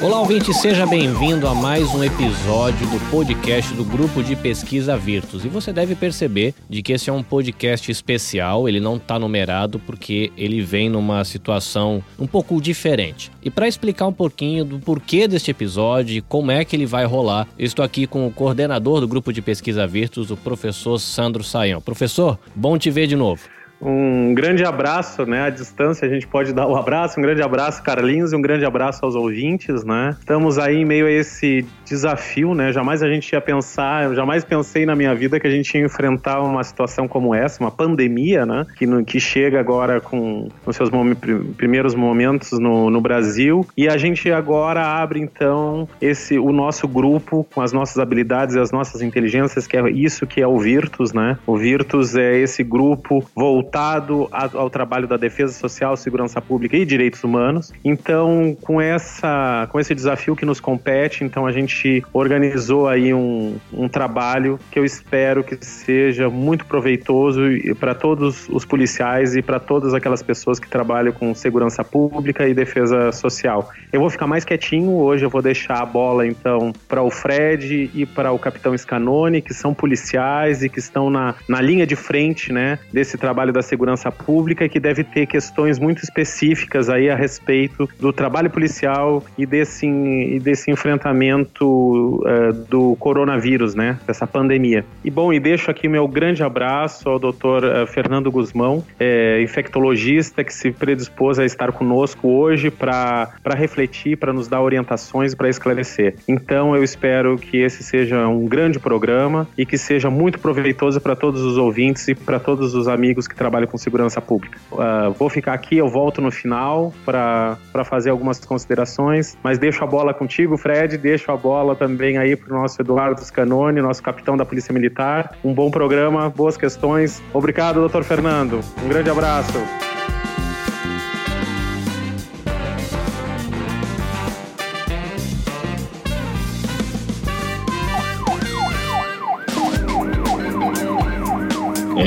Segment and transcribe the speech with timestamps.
[0.00, 5.44] Olá, ouvinte, seja bem-vindo a mais um episódio do podcast do Grupo de Pesquisa Virtus.
[5.44, 9.80] E você deve perceber de que esse é um podcast especial, ele não está numerado
[9.80, 13.32] porque ele vem numa situação um pouco diferente.
[13.42, 17.04] E para explicar um pouquinho do porquê deste episódio e como é que ele vai
[17.04, 21.80] rolar, estou aqui com o coordenador do Grupo de Pesquisa Virtus, o professor Sandro Saião.
[21.80, 23.57] Professor, bom te ver de novo.
[23.80, 25.42] Um grande abraço, né?
[25.42, 27.18] À distância a gente pode dar o um abraço.
[27.18, 30.16] Um grande abraço, Carlinhos, e um grande abraço aos ouvintes, né?
[30.18, 32.72] Estamos aí em meio a esse desafio, né?
[32.72, 35.84] Jamais a gente ia pensar, eu jamais pensei na minha vida que a gente ia
[35.84, 38.66] enfrentar uma situação como essa, uma pandemia, né?
[38.76, 41.14] Que, no, que chega agora com os seus mom
[41.56, 43.66] primeiros momentos no, no Brasil.
[43.76, 48.58] E a gente agora abre, então, esse o nosso grupo com as nossas habilidades e
[48.58, 51.38] as nossas inteligências, que é isso que é o Virtus, né?
[51.46, 56.86] O Virtus é esse grupo voltado voltado ao trabalho da defesa social, segurança pública e
[56.86, 57.70] direitos humanos.
[57.84, 63.56] Então, com essa, com esse desafio que nos compete, então a gente organizou aí um,
[63.70, 67.40] um trabalho que eu espero que seja muito proveitoso
[67.78, 72.54] para todos os policiais e para todas aquelas pessoas que trabalham com segurança pública e
[72.54, 73.70] defesa social.
[73.92, 77.90] Eu vou ficar mais quietinho hoje, eu vou deixar a bola então para o Fred
[77.94, 81.96] e para o capitão Scanone, que são policiais e que estão na, na linha de
[81.96, 87.16] frente, né, desse trabalho da segurança pública que deve ter questões muito específicas aí a
[87.16, 93.98] respeito do trabalho policial e desse, e desse enfrentamento uh, do coronavírus, né?
[94.06, 94.84] Dessa pandemia.
[95.04, 100.44] E bom, e deixo aqui meu grande abraço ao doutor uh, Fernando Guzmão, é, infectologista
[100.44, 106.14] que se predispôs a estar conosco hoje para refletir, para nos dar orientações, para esclarecer.
[106.28, 111.16] Então eu espero que esse seja um grande programa e que seja muito proveitoso para
[111.16, 114.58] todos os ouvintes e para todos os amigos que trabalham trabalho com segurança pública.
[114.70, 119.86] Uh, vou ficar aqui, eu volto no final para fazer algumas considerações, mas deixo a
[119.86, 124.36] bola contigo, Fred, deixo a bola também aí para o nosso Eduardo Scanoni, nosso capitão
[124.36, 125.34] da Polícia Militar.
[125.42, 127.22] Um bom programa, boas questões.
[127.32, 128.60] Obrigado, doutor Fernando.
[128.84, 129.87] Um grande abraço.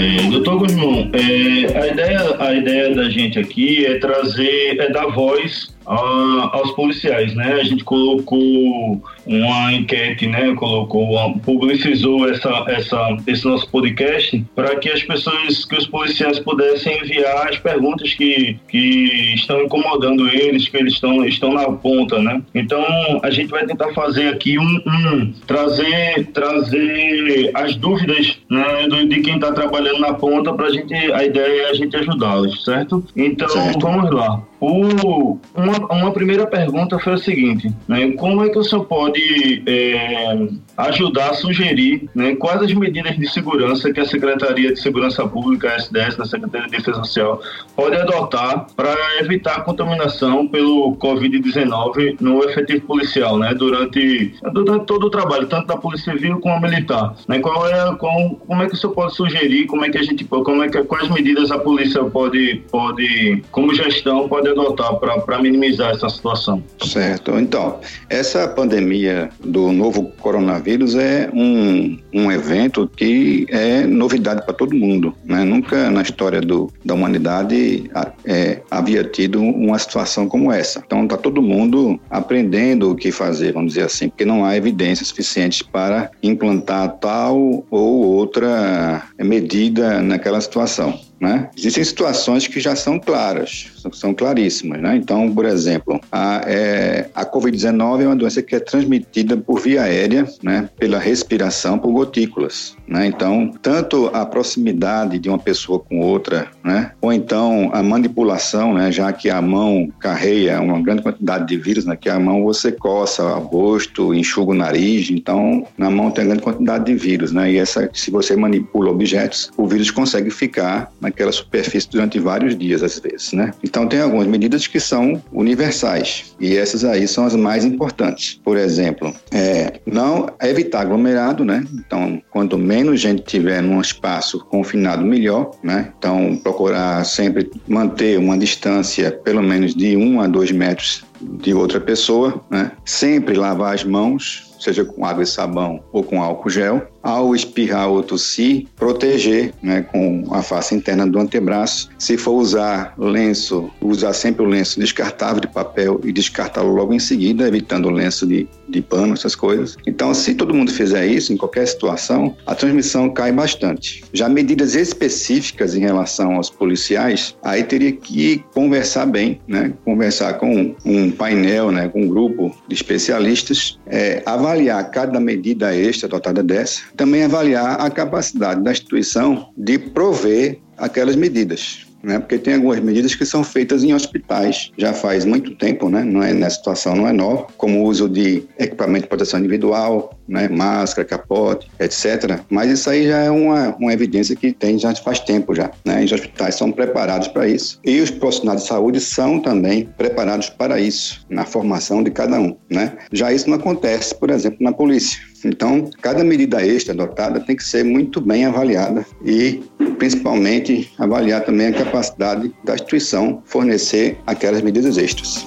[0.02, 5.06] É, doutor Guzmão, é, a, ideia, a ideia da gente aqui é trazer, é dar
[5.06, 7.53] voz aos policiais, né?
[7.53, 10.53] A gente colocou uma enquete, né?
[10.56, 17.00] Colocou, publicizou essa, essa, esse nosso podcast para que as pessoas, que os policiais pudessem
[17.02, 22.41] enviar as perguntas que, que estão incomodando eles, que eles estão, estão na ponta, né?
[22.53, 22.84] Então
[23.24, 29.36] a gente vai tentar fazer aqui um, um trazer, trazer as dúvidas né, de quem
[29.36, 33.03] está trabalhando na ponta para a gente, a ideia é a gente ajudá-los, certo?
[33.16, 33.80] Então certo.
[33.80, 34.41] vamos lá.
[34.59, 38.12] O, uma, uma primeira pergunta foi a seguinte, né?
[38.12, 43.28] Como é que o senhor pode é, ajudar a sugerir né, quais as medidas de
[43.30, 47.42] segurança que a Secretaria de Segurança Pública, a SDS, da Secretaria de Defesa Social,
[47.76, 53.53] pode adotar para evitar a contaminação pelo Covid-19 no efetivo policial, né?
[53.53, 57.16] Durante, durante todo o trabalho, tanto da Polícia Civil como a militar.
[57.28, 57.40] Né?
[57.40, 60.26] Qual é, qual, como é que o senhor pode sugerir, como é que a gente,
[60.26, 65.61] como é que, quais medidas a polícia pode, pode como gestão, pode adotar para minimizar
[65.64, 66.64] essa situação.
[66.84, 67.38] Certo.
[67.40, 67.80] Então,
[68.10, 75.16] essa pandemia do novo coronavírus é um, um evento que é novidade para todo mundo.
[75.24, 75.44] Né?
[75.44, 77.90] Nunca na história do, da humanidade
[78.26, 80.82] é, havia tido uma situação como essa.
[80.86, 85.10] Então, está todo mundo aprendendo o que fazer, vamos dizer assim, porque não há evidências
[85.10, 91.00] suficientes para implantar tal ou outra medida naquela situação.
[91.20, 91.50] Né?
[91.56, 94.81] Existem situações que já são claras, são claríssimas.
[94.81, 94.96] Né?
[94.96, 99.84] Então, por exemplo, a, é, a Covid-19 é uma doença que é transmitida por via
[99.84, 100.69] aérea, né?
[100.78, 102.75] pela respiração, por gotículas.
[102.88, 103.08] Né?
[103.08, 106.91] Então, tanto a proximidade de uma pessoa com outra, né?
[107.02, 108.91] ou então a manipulação, né?
[108.91, 111.96] já que a mão carreia uma grande quantidade de vírus, né?
[111.96, 116.41] que a mão você coça o rosto, enxuga o nariz, então na mão tem grande
[116.41, 117.32] quantidade de vírus.
[117.32, 117.53] Né?
[117.53, 122.84] E essa, se você manipula objetos, o vírus consegue ficar naquela superfície durante vários dias,
[122.84, 123.53] às vezes, né?
[123.72, 128.38] Então, tem algumas medidas que são universais e essas aí são as mais importantes.
[128.44, 131.66] Por exemplo, é, não evitar aglomerado, né?
[131.73, 135.94] Então, quanto menos gente tiver num espaço confinado, melhor, né?
[135.97, 141.79] Então, procurar sempre manter uma distância pelo menos de um a dois metros de outra
[141.79, 142.73] pessoa, né?
[142.84, 147.90] Sempre lavar as mãos, seja com água e sabão ou com álcool gel, ao espirrar
[147.90, 151.90] ou tossir, proteger né, com a face interna do antebraço.
[151.98, 157.00] Se for usar lenço, usar sempre o lenço descartável de papel e descartá-lo logo em
[157.00, 159.78] seguida, evitando o lenço de, de pano, essas coisas.
[159.85, 164.03] Então, se todo mundo fizer isso, em qualquer situação, a transmissão cai bastante.
[164.14, 169.73] Já medidas específicas em relação aos policiais, aí teria que conversar bem, né?
[169.84, 171.88] conversar com um painel, né?
[171.90, 177.90] com um grupo de especialistas, é, avaliar cada medida extra dotada dessa, também avaliar a
[177.90, 182.20] capacidade da instituição de prover aquelas medidas né?
[182.20, 186.03] Porque tem algumas medidas que são feitas em hospitais já faz muito tempo, né?
[186.03, 190.18] Não é nessa situação não é nova, como o uso de equipamento de proteção individual,
[190.28, 190.48] né?
[190.48, 192.40] Máscara, capote, etc.
[192.50, 196.03] Mas isso aí já é uma, uma evidência que tem já faz tempo já, né?
[196.03, 200.80] Os hospitais são preparados para isso e os profissionais de saúde são também preparados para
[200.80, 202.94] isso na formação de cada um, né?
[203.12, 205.20] Já isso não acontece, por exemplo, na polícia.
[205.44, 209.64] Então, cada medida extra adotada tem que ser muito bem avaliada e,
[210.02, 215.46] principalmente, avaliar também a capacidade da instituição fornecer aquelas medidas extras.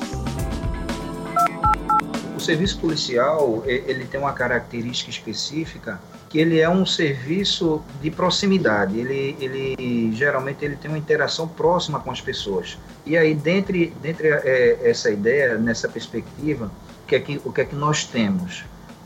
[2.36, 8.96] O serviço policial ele tem uma característica específica que ele é um serviço de proximidade.
[8.96, 12.78] Ele, ele geralmente ele tem uma interação próxima com as pessoas.
[13.04, 16.70] E aí, dentre, dentre é, essa ideia, nessa perspectiva,
[17.02, 18.62] o que é que, o que, é que nós temos?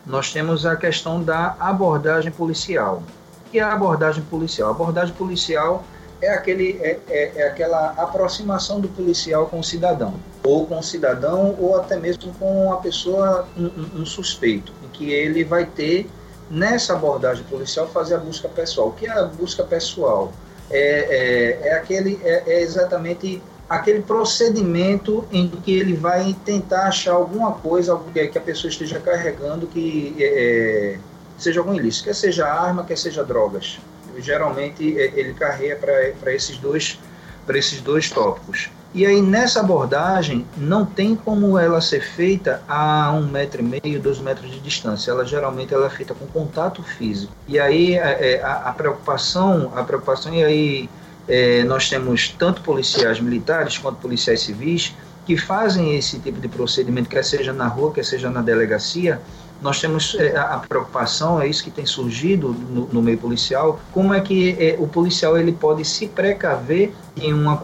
[0.08, 3.02] nós temos a questão da abordagem policial.
[3.50, 4.68] Que é a abordagem policial?
[4.68, 5.84] A abordagem policial
[6.20, 10.82] é, aquele, é, é, é, aquela aproximação do policial com o cidadão, ou com o
[10.82, 16.08] cidadão, ou até mesmo com a pessoa, um, um suspeito, em que ele vai ter,
[16.50, 18.88] nessa abordagem policial, fazer a busca pessoal.
[18.88, 20.32] O que é a busca pessoal?
[20.70, 27.12] É, é, é aquele, é, é exatamente aquele procedimento em que ele vai tentar achar
[27.12, 30.98] alguma coisa que a pessoa esteja carregando que é, é,
[31.38, 33.78] seja algum ilícito, quer seja arma, quer seja drogas.
[34.18, 35.76] Geralmente é, ele carrega
[36.20, 36.98] para esses dois
[37.46, 38.68] para esses dois tópicos.
[38.92, 44.00] E aí nessa abordagem não tem como ela ser feita a um metro e meio,
[44.00, 45.10] dois metros de distância.
[45.10, 47.32] Ela geralmente ela é feita com contato físico.
[47.46, 50.90] E aí é, é, a, a preocupação, a preocupação e aí
[51.26, 54.94] é, nós temos tanto policiais militares quanto policiais civis
[55.26, 59.20] que fazem esse tipo de procedimento, quer seja na rua, quer seja na delegacia.
[59.60, 64.14] Nós temos é, a preocupação, é isso que tem surgido no, no meio policial, como
[64.14, 67.60] é que é, o policial ele pode se precaver em uma,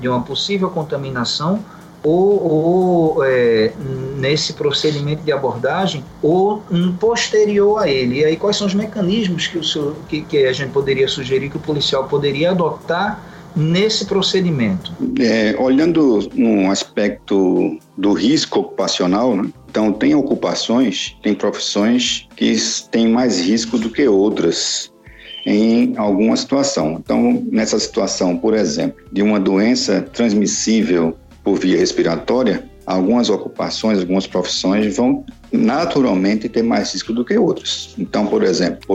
[0.00, 1.62] de uma possível contaminação
[2.02, 3.72] ou, ou é,
[4.16, 8.20] nesse procedimento de abordagem ou um posterior a ele.
[8.20, 11.50] E aí quais são os mecanismos que, o senhor, que, que a gente poderia sugerir
[11.50, 13.20] que o policial poderia adotar
[13.56, 14.92] nesse procedimento?
[15.18, 19.50] É, olhando no aspecto do risco ocupacional, né?
[19.68, 22.56] Então tem ocupações, tem profissões que
[22.90, 24.90] têm mais risco do que outras
[25.44, 27.00] em alguma situação.
[27.00, 34.26] Então, nessa situação, por exemplo, de uma doença transmissível por via respiratória, algumas ocupações, algumas
[34.26, 37.94] profissões vão naturalmente ter mais risco do que outras.
[37.96, 38.86] Então, por exemplo,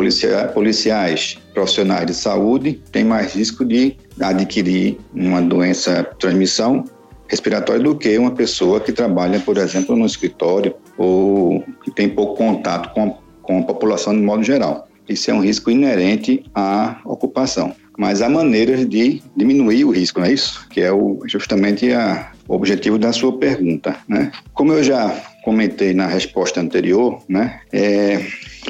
[0.54, 6.84] policiais, profissionais de saúde têm mais risco de adquirir uma doença transmissão
[7.32, 12.36] respiratória do que uma pessoa que trabalha, por exemplo, no escritório ou que tem pouco
[12.36, 14.90] contato com, com a população de modo geral.
[15.08, 17.74] Isso é um risco inerente à ocupação.
[17.98, 20.68] Mas há maneiras de diminuir o risco, não é isso?
[20.70, 23.96] Que é o, justamente a, o objetivo da sua pergunta.
[24.08, 24.32] Né?
[24.54, 25.10] Como eu já
[25.44, 28.26] comentei na resposta anterior, né, é,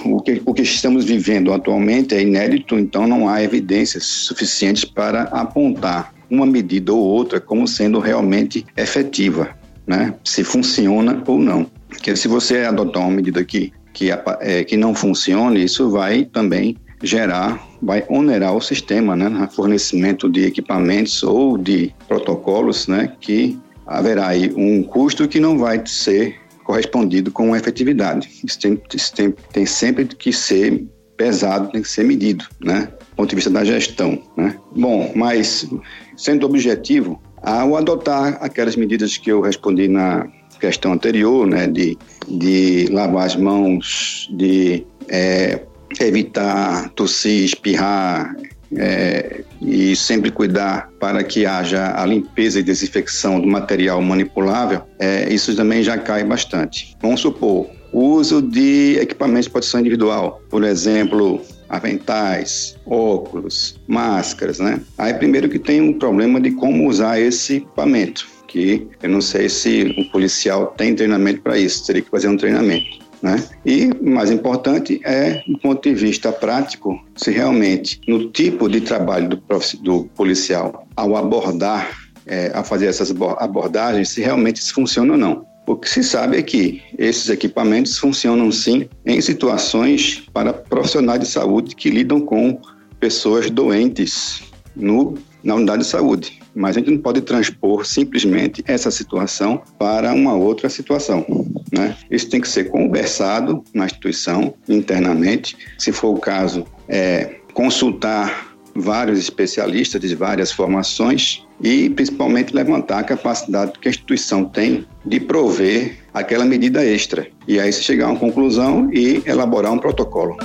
[0.05, 5.23] o, que, o que estamos vivendo atualmente é inédito, então não há evidências suficientes para
[5.23, 9.49] apontar uma medida ou outra como sendo realmente efetiva,
[9.85, 11.69] né, se funciona ou não.
[11.89, 14.09] Porque se você adotar uma medida que, que,
[14.39, 20.29] é, que não funcione, isso vai também gerar, vai onerar o sistema, né, no fornecimento
[20.29, 26.39] de equipamentos ou de protocolos, né, que haverá aí um custo que não vai ser
[26.63, 28.29] correspondido com efetividade.
[28.45, 30.85] Isso tem, isso tem, tem sempre que ser
[31.17, 32.87] pesado, tem que ser medido, né?
[33.21, 34.55] Ponto de vista da gestão, né?
[34.75, 35.69] Bom, mas
[36.17, 40.27] sendo objetivo, ao adotar aquelas medidas que eu respondi na
[40.59, 41.95] questão anterior, né, de,
[42.27, 45.61] de lavar as mãos, de é,
[45.99, 48.35] evitar tossir, espirrar,
[48.75, 55.31] é, e sempre cuidar para que haja a limpeza e desinfecção do material manipulável, é,
[55.31, 56.97] isso também já cai bastante.
[56.99, 61.39] Vamos supor, o uso de equipamentos de proteção individual, por exemplo,
[61.71, 64.81] aventais, óculos, máscaras, né?
[64.97, 69.47] Aí primeiro que tem um problema de como usar esse equipamento, que eu não sei
[69.47, 73.01] se o policial tem treinamento para isso, teria que fazer um treinamento.
[73.21, 73.41] Né?
[73.65, 79.29] E, mais importante, é, do ponto de vista prático, se realmente, no tipo de trabalho
[79.29, 79.43] do,
[79.81, 81.87] do policial, ao abordar,
[82.25, 85.45] é, a fazer essas abordagens, se realmente isso funciona ou não.
[85.71, 91.25] O que se sabe é que esses equipamentos funcionam sim em situações para profissionais de
[91.25, 92.59] saúde que lidam com
[92.99, 94.43] pessoas doentes
[94.75, 96.41] no, na unidade de saúde.
[96.53, 101.25] Mas a gente não pode transpor simplesmente essa situação para uma outra situação.
[101.71, 101.95] Né?
[102.11, 105.55] Isso tem que ser conversado na instituição, internamente.
[105.77, 113.03] Se for o caso, é, consultar vários especialistas de várias formações e principalmente levantar a
[113.03, 117.27] capacidade que a instituição tem de prover aquela medida extra.
[117.47, 120.37] E aí se chegar a uma conclusão e elaborar um protocolo.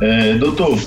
[0.00, 0.78] É, doutor,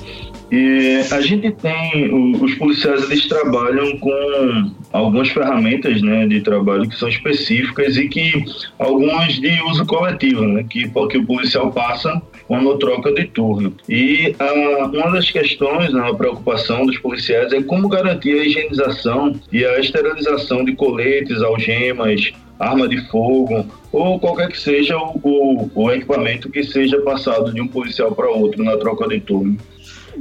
[1.12, 7.07] a gente tem, os policiais eles trabalham com algumas ferramentas né, de trabalho que são
[7.07, 8.45] específicas e que
[8.79, 13.72] algumas de uso coletivo, né, que, que o policial passa quando troca de turno.
[13.88, 19.39] E ah, uma das questões, né, a preocupação dos policiais é como garantir a higienização
[19.51, 25.72] e a esterilização de coletes, algemas, arma de fogo ou qualquer que seja o, o,
[25.75, 29.56] o equipamento que seja passado de um policial para outro na troca de turno.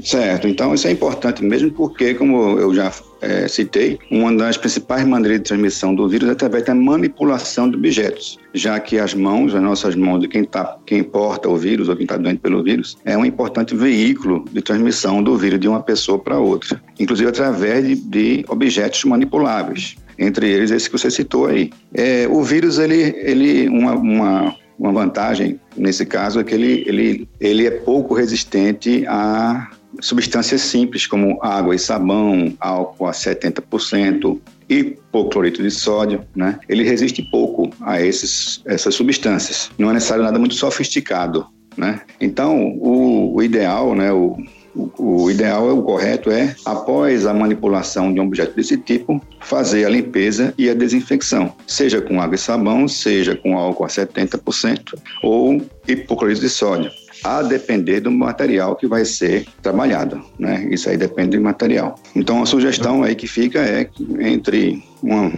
[0.02, 5.07] Certo, então isso é importante mesmo porque, como eu já é, citei, uma das principais
[5.07, 9.54] maneiras de transmissão do vírus é através da manipulação de objetos, já que as mãos,
[9.54, 12.62] as nossas mãos de quem, tá, quem porta o vírus ou quem está doente pelo
[12.62, 17.28] vírus, é um importante veículo de transmissão do vírus de uma pessoa para outra, inclusive
[17.28, 21.71] através de, de objetos manipuláveis entre eles esse que você citou aí.
[21.95, 27.28] É, o vírus, ele, ele uma, uma, uma vantagem nesse caso é que ele, ele,
[27.40, 34.38] ele é pouco resistente a substâncias simples como água e sabão, álcool a 70%,
[34.69, 36.59] hipoclorito de sódio, né?
[36.69, 39.71] Ele resiste pouco a esses, essas substâncias.
[39.78, 42.02] Não é necessário nada muito sofisticado, né?
[42.21, 44.37] Então, o, o ideal, né, o,
[44.75, 49.85] o, o ideal, o correto é, após a manipulação de um objeto desse tipo, fazer
[49.87, 54.95] a limpeza e a desinfecção, seja com água e sabão, seja com álcool a 70%
[55.23, 56.90] ou hipoclorito de sódio
[57.25, 60.66] a depender do material que vai ser trabalhado, né?
[60.70, 61.94] Isso aí depende do material.
[62.14, 63.88] Então a sugestão aí que fica é
[64.20, 65.30] entre uma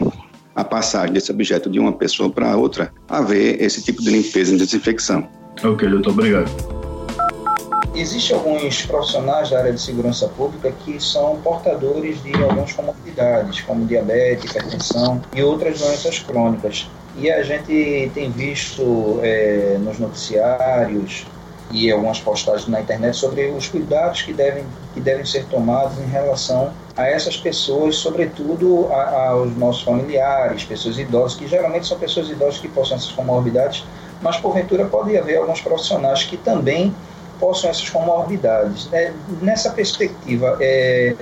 [0.54, 4.58] a passagem desse objeto de uma pessoa para outra, haver esse tipo de limpeza e
[4.58, 5.26] desinfecção.
[5.64, 6.50] Ok, doutor, obrigado.
[7.94, 13.84] Existem alguns profissionais da área de segurança pública que são portadores de algumas comorbidades, como
[13.84, 16.88] diabetes, hipertensão e outras doenças crônicas.
[17.16, 21.26] E a gente tem visto é, nos noticiários
[21.70, 26.06] e algumas postagens na internet sobre os cuidados que devem, que devem ser tomados em
[26.06, 32.58] relação a essas pessoas, sobretudo aos nossos familiares, pessoas idosas, que geralmente são pessoas idosas
[32.58, 33.84] que possuem essas comorbidades,
[34.20, 36.94] mas porventura pode haver alguns profissionais que também
[37.38, 38.88] possuem essas comorbidades.
[38.92, 41.14] É, nessa perspectiva, é,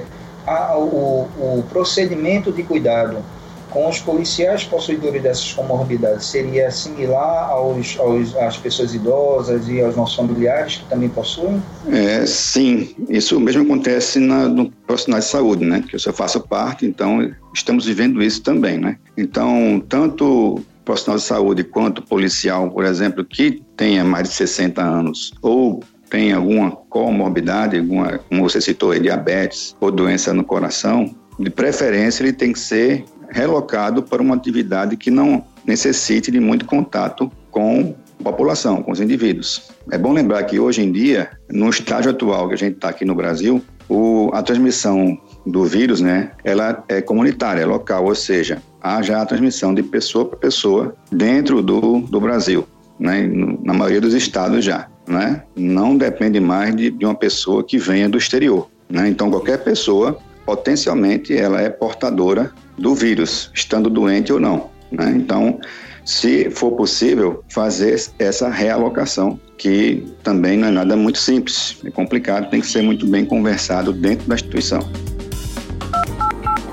[0.47, 3.23] a, o, o procedimento de cuidado
[3.71, 9.97] com os policiais possuidores dessas comorbidades seria similar aos, aos, às pessoas idosas e aos
[9.97, 11.63] nossos familiares que também possuem?
[11.91, 15.85] É, sim, isso mesmo acontece na, no profissional de saúde, né?
[15.87, 18.97] Que eu faço parte, então estamos vivendo isso também, né?
[19.17, 25.35] Então, tanto profissional de saúde quanto policial, por exemplo, que tenha mais de 60 anos
[25.43, 32.23] ou tem alguma comorbidade, alguma, como você citou, diabetes ou doença no coração, de preferência
[32.23, 37.95] ele tem que ser relocado para uma atividade que não necessite de muito contato com
[38.21, 39.71] a população, com os indivíduos.
[39.91, 43.05] É bom lembrar que hoje em dia, no estágio atual que a gente está aqui
[43.05, 48.63] no Brasil, o, a transmissão do vírus, né, ela é comunitária, é local, ou seja,
[48.83, 52.67] há já a transmissão de pessoa para pessoa dentro do, do Brasil,
[52.99, 53.29] né,
[53.65, 58.09] na maioria dos estados já, né, não depende mais de, de uma pessoa que venha
[58.09, 64.41] do exterior, né, então qualquer pessoa potencialmente ela é portadora do vírus, estando doente ou
[64.41, 64.71] não.
[64.91, 65.13] Né?
[65.17, 65.61] Então,
[66.05, 72.49] se for possível, fazer essa realocação, que também não é nada muito simples, é complicado,
[72.49, 74.81] tem que ser muito bem conversado dentro da instituição.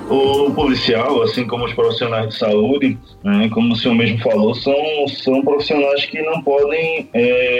[0.09, 4.75] O policial, assim como os profissionais de saúde, né, como o senhor mesmo falou, são,
[5.07, 7.54] são profissionais que não podem, é,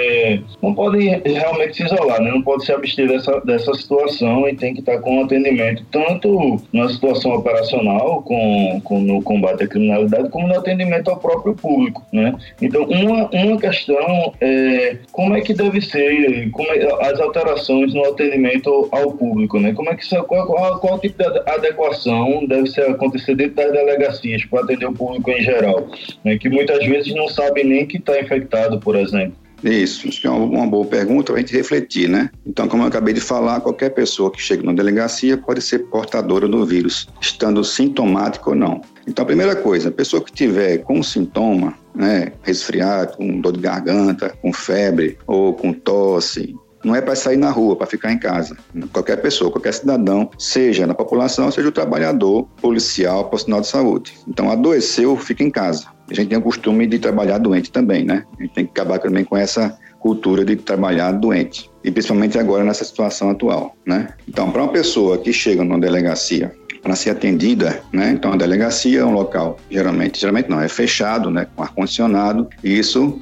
[0.62, 4.74] não podem realmente se isolar, né, não podem se abster dessa, dessa situação e tem
[4.74, 10.48] que estar com atendimento tanto na situação operacional, com, com no combate à criminalidade, como
[10.48, 12.04] no atendimento ao próprio público.
[12.12, 12.36] Né.
[12.62, 18.06] Então, uma, uma questão é como é que deve ser como é, as alterações no
[18.06, 22.68] atendimento ao público, né, como é que qual, qual, qual tipo de adequação 1 deve
[22.68, 25.88] ser acontecer dentro das delegacias, para atender o público em geral,
[26.24, 29.45] né, que muitas vezes não sabe nem que está infectado, por exemplo.
[29.66, 32.30] Isso, isso é uma boa pergunta para a gente refletir, né?
[32.46, 36.48] Então, como eu acabei de falar, qualquer pessoa que chega na delegacia pode ser portadora
[36.48, 38.82] do vírus, estando sintomático ou não.
[39.08, 43.60] Então, a primeira coisa, a pessoa que tiver com sintoma, né, resfriado, com dor de
[43.60, 48.20] garganta, com febre ou com tosse, não é para sair na rua, para ficar em
[48.20, 48.56] casa.
[48.94, 54.14] Qualquer pessoa, qualquer cidadão, seja na população, seja o trabalhador, policial, profissional de saúde.
[54.28, 55.95] Então, adoeceu, fica em casa.
[56.10, 58.24] A gente tem o costume de trabalhar doente também, né?
[58.38, 61.70] A gente tem que acabar também com essa cultura de trabalhar doente.
[61.84, 64.10] E principalmente agora nessa situação atual, né?
[64.28, 66.54] Então, para uma pessoa que chega numa delegacia
[66.86, 68.12] para ser atendida, né?
[68.12, 72.48] Então a delegacia é um local geralmente, geralmente não, é fechado, né, com ar condicionado,
[72.64, 73.20] e isso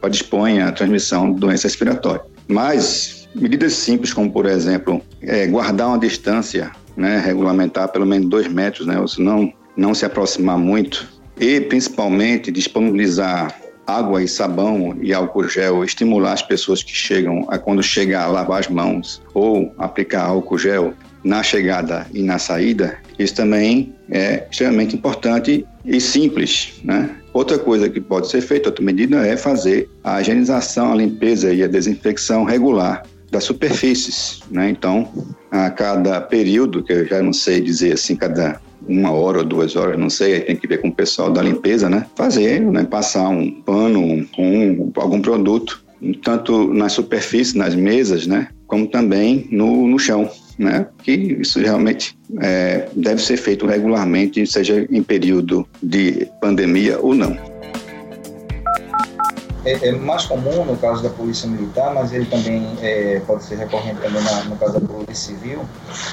[0.00, 2.22] predispõe a transmissão de doença respiratória.
[2.48, 8.48] Mas medidas simples, como por exemplo, é, guardar uma distância, né, regulamentar pelo menos dois
[8.48, 11.06] metros, né, ou se não, não se aproximar muito,
[11.38, 13.54] e principalmente disponibilizar
[13.86, 18.28] água e sabão e álcool gel, estimular as pessoas que chegam a quando chegar a
[18.28, 24.46] lavar as mãos ou aplicar álcool gel na chegada e na saída, isso também é
[24.50, 27.16] extremamente importante e simples, né?
[27.32, 31.62] Outra coisa que pode ser feita, outra medida, é fazer a higienização, a limpeza e
[31.62, 34.70] a desinfecção regular das superfícies, né?
[34.70, 35.10] Então,
[35.50, 39.76] a cada período, que eu já não sei dizer assim, cada uma hora ou duas
[39.76, 42.06] horas, não sei, aí tem que ver com o pessoal da limpeza, né?
[42.14, 42.84] Fazer, né?
[42.84, 45.82] Passar um pano com um, algum produto,
[46.22, 48.48] tanto nas superfícies, nas mesas, né?
[48.66, 50.86] Como também no, no chão, né?
[51.02, 57.53] Que isso realmente é, deve ser feito regularmente, seja em período de pandemia ou não.
[59.64, 63.56] É, é, mais comum no caso da polícia militar, mas ele também é, pode ser
[63.56, 65.64] recorrente também na, no caso da polícia civil.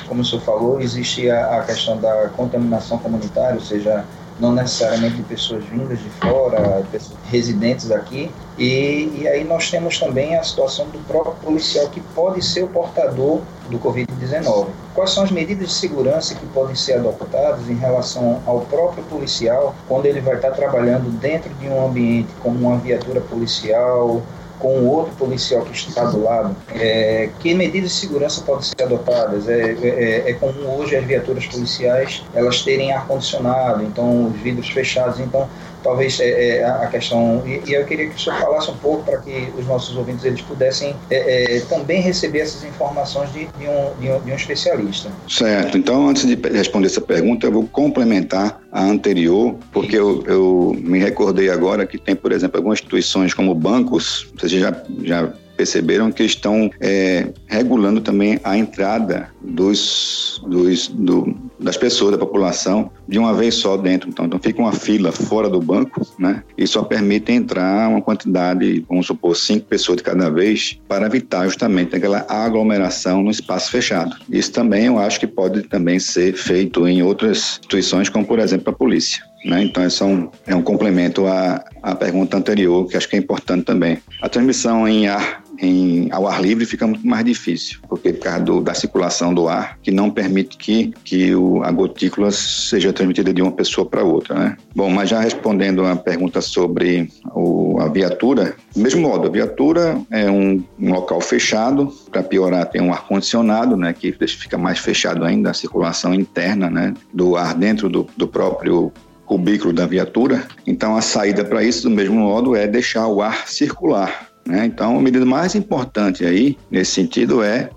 [0.07, 4.05] Como o senhor falou, existe a, a questão da contaminação comunitária, ou seja,
[4.41, 6.83] não necessariamente pessoas vindas de fora,
[7.29, 8.31] residentes aqui.
[8.57, 12.67] E, e aí nós temos também a situação do próprio policial que pode ser o
[12.67, 14.67] portador do Covid-19.
[14.95, 19.75] Quais são as medidas de segurança que podem ser adotadas em relação ao próprio policial
[19.87, 24.21] quando ele vai estar trabalhando dentro de um ambiente como uma viatura policial,
[24.61, 28.83] com o outro policial que está do lado, é, que medidas de segurança podem ser
[28.83, 29.49] adotadas?
[29.49, 34.69] É, é, é comum hoje as viaturas policiais elas terem ar condicionado, então os vidros
[34.69, 35.49] fechados, então
[35.83, 39.03] talvez é, é, a questão e, e, eu queria que o senhor falasse um pouco
[39.03, 43.67] para que os nossos ouvintes eles pudessem é, é, também receber essas informações de, de,
[43.67, 45.11] um, de, um, de, um, especialista.
[45.27, 45.77] Certo.
[45.77, 50.99] Então, antes de responder essa pergunta, eu vou complementar a anterior, porque eu, eu me
[50.99, 56.23] recordei agora que tem, por exemplo, algumas instituições como bancos, vocês já, já perceberam que
[56.23, 63.31] estão é, regulando também a entrada dos, dos, do, das pessoas, da população, de uma
[63.31, 64.09] vez só dentro.
[64.09, 66.43] Então, então fica uma fila fora do banco, né?
[66.57, 71.45] E só permite entrar uma quantidade, vamos supor, cinco pessoas de cada vez, para evitar
[71.45, 74.15] justamente aquela aglomeração no espaço fechado.
[74.27, 78.71] Isso também eu acho que pode também ser feito em outras instituições, como por exemplo
[78.71, 79.23] a polícia.
[79.45, 79.63] Né?
[79.63, 83.65] Então, é, um, é um complemento à, à pergunta anterior, que acho que é importante
[83.65, 83.97] também.
[84.21, 88.39] A transmissão em ar em, ao ar livre fica muito mais difícil, porque por causa
[88.39, 93.31] do, da circulação do ar, que não permite que, que o, a gotícula seja transmitida
[93.33, 94.35] de uma pessoa para outra.
[94.35, 94.57] Né?
[94.75, 100.01] Bom, mas já respondendo a pergunta sobre o, a viatura, do mesmo modo, a viatura
[100.09, 105.23] é um, um local fechado, para piorar tem um ar-condicionado, né, que fica mais fechado
[105.23, 108.91] ainda a circulação interna né, do ar dentro do, do próprio
[109.25, 110.43] cubículo da viatura.
[110.67, 114.30] Então, a saída para isso, do mesmo modo, é deixar o ar circular.
[114.45, 114.65] Né?
[114.65, 117.69] Então, a medida mais importante aí, nesse sentido, é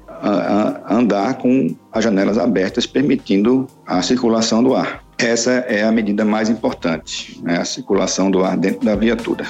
[0.88, 5.05] andar com as janelas abertas, permitindo a circulação do ar.
[5.18, 7.59] Essa é a medida mais importante, né?
[7.59, 9.44] a circulação do ar dentro da viatura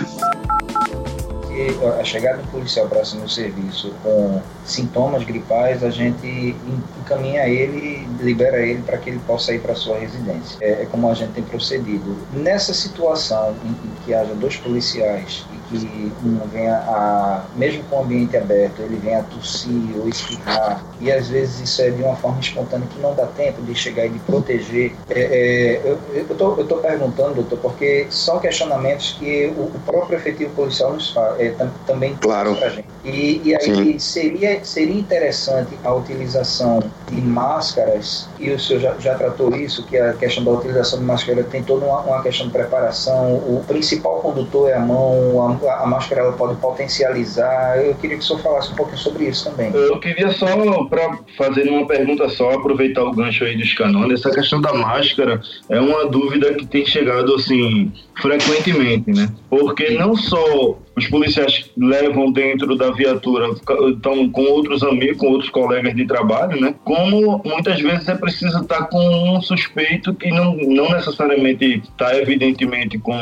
[2.01, 6.57] a chegada do policial para assumir o serviço com sintomas gripais, a gente
[7.01, 10.57] encaminha ele, libera ele para que ele possa ir para sua residência.
[10.61, 12.17] É, é, como a gente tem procedido.
[12.33, 15.45] Nessa situação em, que haja dois policiais
[15.81, 20.83] que um venha a, mesmo com o ambiente aberto, ele venha a tossir ou espirrar,
[21.01, 24.07] e às vezes isso é de uma forma espontânea que não dá tempo de chegar
[24.07, 24.95] e de proteger.
[25.11, 25.81] É, é,
[26.15, 30.93] eu estou eu tô perguntando, doutor, porque são questionamentos que o, o próprio efetivo policial
[30.93, 32.55] nos faz, é, tam, também claro.
[32.57, 32.89] para a gente.
[33.05, 36.81] E, e aí seria, seria interessante a utilização
[37.21, 41.43] máscaras, e o senhor já, já tratou isso, que a questão da utilização de máscara
[41.45, 45.87] tem toda uma, uma questão de preparação, o principal condutor é a mão, a, a
[45.87, 47.79] máscara ela pode potencializar.
[47.85, 49.73] Eu queria que o senhor falasse um pouquinho sobre isso também.
[49.75, 50.47] Eu queria só,
[50.85, 55.41] para fazer uma pergunta só, aproveitar o gancho aí dos canones, essa questão da máscara
[55.69, 59.29] é uma dúvida que tem chegado assim frequentemente, né?
[59.51, 63.51] Porque não só os policiais levam dentro da viatura,
[63.91, 66.75] estão com outros amigos, com outros colegas de trabalho, né?
[66.85, 72.99] Como muitas vezes é preciso estar com um suspeito que não, não necessariamente está evidentemente
[72.99, 73.15] com,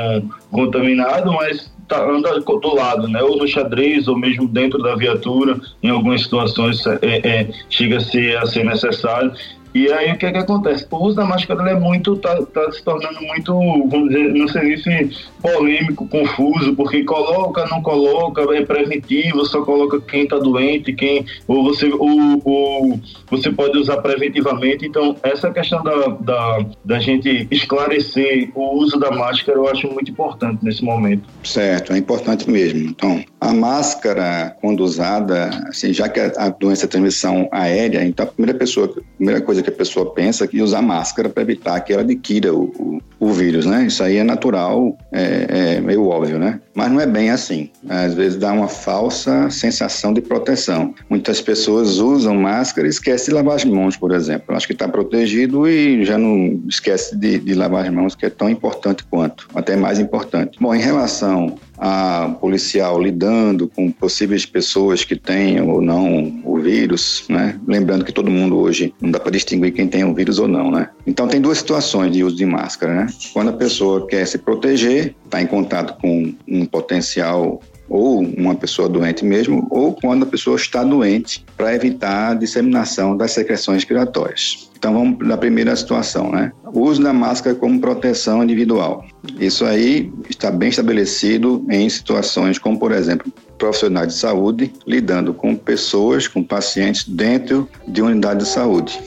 [0.51, 3.23] contaminado, mas tá, anda do lado, né?
[3.23, 8.01] Ou no xadrez, ou mesmo dentro da viatura, em algumas situações é, é, chega a
[8.01, 9.33] ser, a ser necessário.
[9.75, 10.87] E aí o que é que acontece?
[10.91, 13.53] O uso da máscara é muito, tá, tá, se tornando muito,
[13.89, 20.01] vamos dizer, não sei se polêmico, confuso, porque coloca, não coloca, é preventivo, só coloca
[20.01, 24.87] quem está doente, quem, ou você, ou, ou, você pode usar preventivamente.
[24.87, 30.11] Então, essa questão da, da, da gente esclarecer o uso da máscara, eu acho muito
[30.11, 31.29] importante nesse momento.
[31.43, 32.91] Certo, é importante mesmo.
[32.91, 38.29] Então, a máscara, quando usada, assim, já que a doença é transmissão aérea, então a
[38.29, 41.93] primeira pessoa, a primeira coisa que a pessoa pensa que usar máscara para evitar que
[41.93, 43.87] ela adquira o, o, o, vírus, né?
[43.87, 46.61] Isso aí é natural, é, é, meio óbvio, né?
[46.75, 47.71] Mas não é bem assim.
[47.89, 50.95] Às vezes dá uma falsa sensação de proteção.
[51.09, 54.55] Muitas pessoas usam máscara e esquecem de lavar as mãos, por exemplo.
[54.55, 58.31] Acho que está protegido e já não esquece de, de lavar as mãos, que é
[58.31, 60.59] tão importante quanto, até mais importante.
[60.61, 67.25] Bom, em relação a policial lidando com possíveis pessoas que tenham ou não o vírus,
[67.29, 67.59] né?
[67.67, 70.71] Lembrando que todo mundo hoje não dá para distinguir quem tem o vírus ou não,
[70.71, 70.91] né?
[71.05, 73.07] Então tem duas situações de uso de máscara, né?
[73.33, 78.89] Quando a pessoa quer se proteger, está em contato com um potencial ou uma pessoa
[78.89, 84.71] doente mesmo, ou quando a pessoa está doente, para evitar a disseminação das secreções respiratórias.
[84.79, 86.53] Então vamos na primeira situação, né?
[86.73, 89.05] O uso da máscara como proteção individual.
[89.39, 95.55] Isso aí está bem estabelecido em situações como, por exemplo, profissionais de saúde lidando com
[95.55, 98.99] pessoas, com pacientes dentro de unidade de saúde.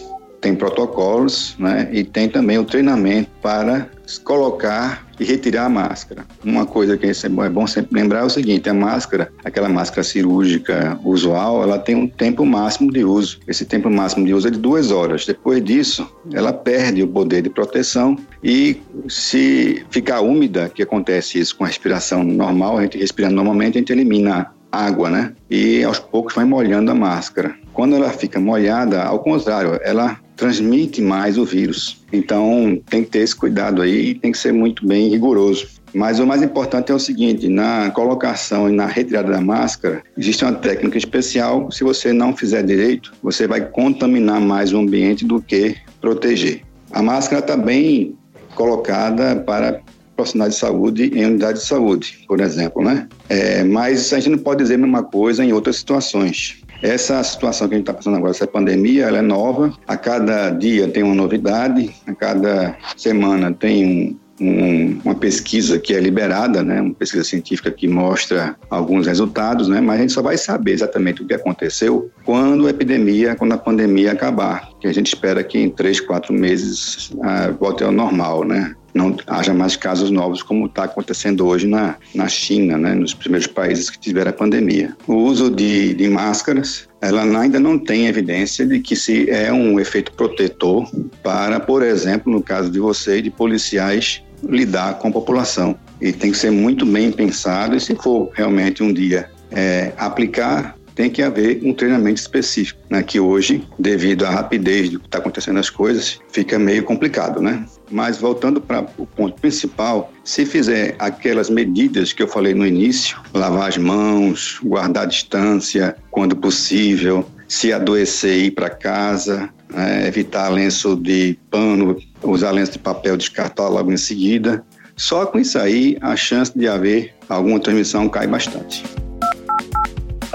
[0.41, 1.89] Tem protocolos, né?
[1.91, 3.89] E tem também o treinamento para
[4.23, 6.25] colocar e retirar a máscara.
[6.43, 10.99] Uma coisa que é bom sempre lembrar é o seguinte: a máscara, aquela máscara cirúrgica
[11.03, 13.39] usual, ela tem um tempo máximo de uso.
[13.47, 15.25] Esse tempo máximo de uso é de duas horas.
[15.25, 21.55] Depois disso, ela perde o poder de proteção e se ficar úmida, que acontece isso
[21.55, 25.33] com a respiração normal, a gente respira normalmente, a gente elimina água, né?
[25.49, 27.55] E aos poucos vai molhando a máscara.
[27.73, 32.03] Quando ela fica molhada, ao contrário, ela transmite mais o vírus.
[32.11, 35.67] Então, tem que ter esse cuidado aí tem que ser muito bem rigoroso.
[35.93, 40.43] Mas o mais importante é o seguinte: na colocação e na retirada da máscara, existe
[40.43, 41.71] uma técnica especial.
[41.71, 46.61] Se você não fizer direito, você vai contaminar mais o ambiente do que proteger.
[46.91, 48.15] A máscara está bem
[48.55, 49.81] colocada para
[50.15, 53.07] profissionais de saúde em unidade de saúde, por exemplo, né?
[53.29, 56.61] É, mas a gente não pode dizer a mesma coisa em outras situações.
[56.85, 59.73] Essa situação que a gente está passando agora, essa pandemia, ela é nova.
[59.87, 65.95] A cada dia tem uma novidade, a cada semana tem um, um, uma pesquisa que
[65.95, 70.21] é liberada, né, uma pesquisa científica que mostra alguns resultados, né, mas a gente só
[70.21, 74.93] vai saber exatamente o que aconteceu quando a epidemia, quando a pandemia acabar, que a
[74.93, 79.75] gente espera que em três, quatro meses ah, volte ao normal, né não haja mais
[79.75, 84.31] casos novos como está acontecendo hoje na, na China, né, nos primeiros países que tiveram
[84.31, 84.95] a pandemia.
[85.05, 89.79] O uso de, de máscaras ela ainda não tem evidência de que se é um
[89.79, 90.89] efeito protetor
[91.21, 95.77] para, por exemplo, no caso de você, de policiais lidar com a população.
[96.01, 100.75] E tem que ser muito bem pensado e se for realmente um dia é, aplicar,
[100.95, 103.03] tem que haver um treinamento específico, né?
[103.03, 107.65] Que hoje, devido à rapidez do que está acontecendo as coisas, fica meio complicado, né?
[107.91, 113.19] Mas voltando para o ponto principal, se fizer aquelas medidas que eu falei no início,
[113.33, 120.49] lavar as mãos, guardar a distância quando possível, se adoecer ir para casa, é, evitar
[120.49, 124.65] lenço de pano, usar lenço de papel, descartar logo em seguida.
[124.95, 128.83] Só com isso aí, a chance de haver alguma transmissão cai bastante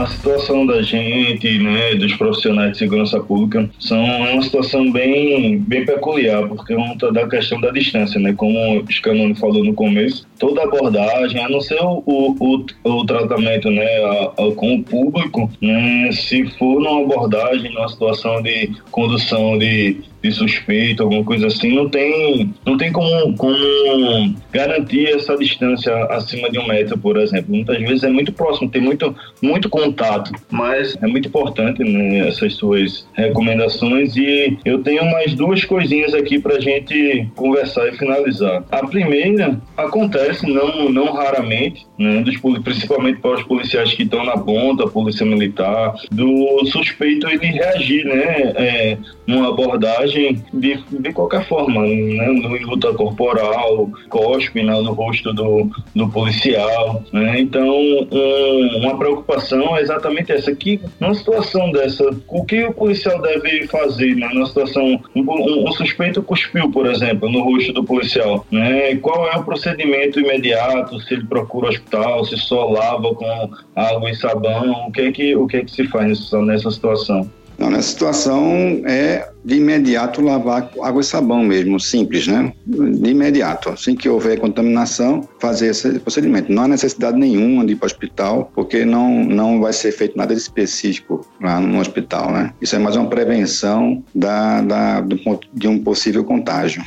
[0.00, 5.58] a situação da gente, né, dos profissionais de segurança pública, são é uma situação bem,
[5.58, 10.26] bem peculiar, porque conta da questão da distância, né, como o Scanone falou no começo,
[10.38, 15.50] toda abordagem, a não ser o, o, o tratamento, né, a, a, com o público,
[15.60, 21.74] né, se for numa abordagem, numa situação de condução de de suspeito, alguma coisa assim,
[21.74, 27.54] não tem, não tem como, como garantir essa distância acima de um metro, por exemplo.
[27.54, 30.30] Muitas vezes é muito próximo, tem muito, muito contato.
[30.50, 36.38] Mas é muito importante né, essas suas recomendações e eu tenho mais duas coisinhas aqui
[36.38, 38.64] para gente conversar e finalizar.
[38.70, 44.36] A primeira acontece não, não raramente, né, dos, principalmente para os policiais que estão na
[44.36, 48.98] ponta, polícia militar, do suspeito ele reagir, né, é,
[49.30, 55.70] numa abordagem de, de qualquer forma, né, no luta corporal, cospe né, no rosto do,
[55.94, 62.44] do policial, né, então um, uma preocupação é exatamente essa, que numa situação dessa, o
[62.44, 67.42] que o policial deve fazer, né, numa situação, um, um, suspeito cuspiu, por exemplo, no
[67.42, 72.36] rosto do policial, né, qual é o procedimento imediato, se ele procura o hospital, se
[72.36, 75.86] só lava com água e sabão, o que é que, o que, é que se
[75.86, 77.28] faz nessa situação?
[77.60, 82.54] Não, nessa situação é de imediato lavar água e sabão mesmo, simples, né?
[82.66, 83.68] De imediato.
[83.68, 86.50] Assim que houver contaminação, fazer esse procedimento.
[86.50, 90.16] Não há necessidade nenhuma de ir para o hospital, porque não, não vai ser feito
[90.16, 92.54] nada de específico lá no hospital, né?
[92.62, 95.04] Isso é mais uma prevenção da, da,
[95.52, 96.82] de um possível contágio.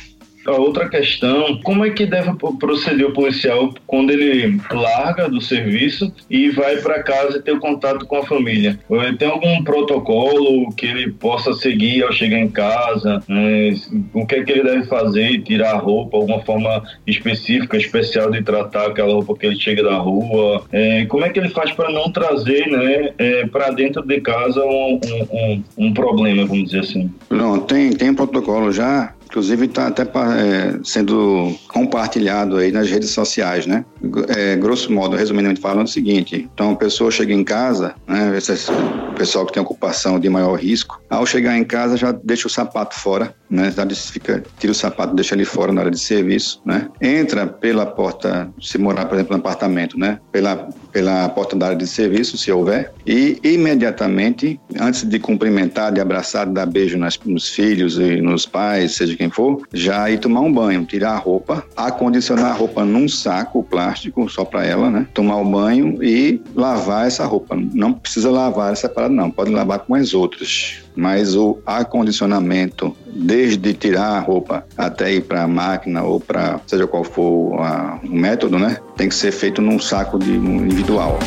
[0.46, 6.12] A outra questão, como é que deve proceder o policial quando ele larga do serviço
[6.28, 8.78] e vai para casa e ter o contato com a família?
[9.18, 13.22] Tem algum protocolo que ele possa seguir ao chegar em casa?
[13.28, 13.74] Né?
[14.12, 15.42] O que é que ele deve fazer?
[15.42, 19.96] Tirar a roupa, alguma forma específica, especial de tratar aquela roupa que ele chega da
[19.96, 20.64] rua?
[20.72, 24.62] É, como é que ele faz para não trazer né, é, para dentro de casa
[24.62, 27.10] um, um, um, um problema, vamos dizer assim?
[27.30, 33.66] Não, tem, tem protocolo já Inclusive está até é, sendo compartilhado aí nas redes sociais,
[33.66, 33.84] né?
[34.28, 38.38] É, grosso modo, resumidamente falando, é o seguinte: então a pessoa chega em casa, né?
[38.38, 38.70] Esse
[39.16, 42.94] pessoal que tem ocupação de maior risco, ao chegar em casa já deixa o sapato
[42.94, 43.72] fora, né?
[43.72, 46.88] Já fica, tira o sapato, deixa ele fora na hora de serviço, né?
[47.00, 50.20] Entra pela porta, se morar, por exemplo, no apartamento, né?
[50.30, 56.00] Pela, pela porta da área de serviço, se houver, e imediatamente, antes de cumprimentar, de
[56.00, 60.10] abraçar, de dar beijo nas, nos filhos e nos pais, seja quem quem for, já
[60.10, 64.66] ir tomar um banho, tirar a roupa, acondicionar a roupa num saco plástico só para
[64.66, 65.06] ela, né?
[65.14, 67.56] Tomar o banho e lavar essa roupa.
[67.56, 69.30] Não precisa lavar separado, não.
[69.30, 70.83] Pode lavar com as outras.
[70.96, 76.86] Mas o acondicionamento, desde tirar a roupa até ir para a máquina ou para seja
[76.86, 78.78] qual for a, o método, né?
[78.96, 81.18] Tem que ser feito num saco de, individual.